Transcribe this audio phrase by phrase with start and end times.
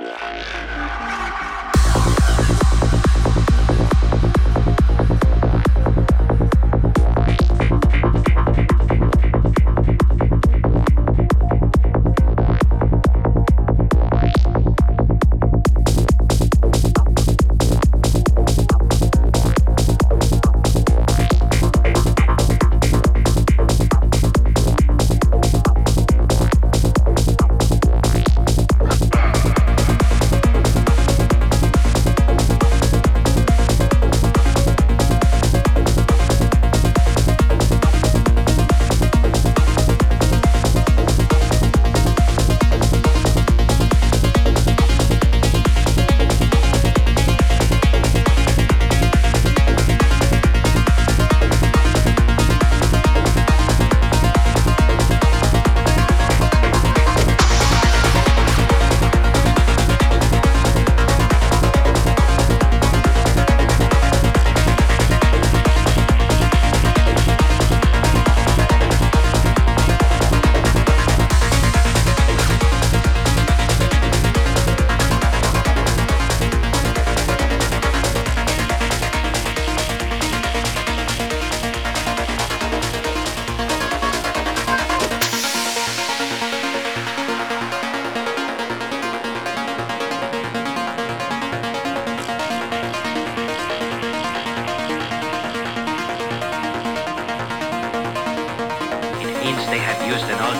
[0.00, 1.08] Yeah.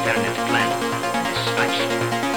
[0.02, 0.70] alternative plan,
[1.46, 2.31] Special.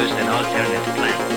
[0.00, 1.29] Used an alternate plan.